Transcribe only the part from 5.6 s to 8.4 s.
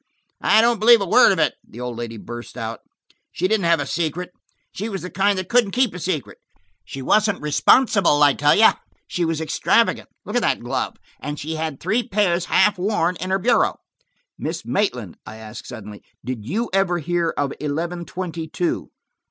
keep a secret. She wasn't responsible, I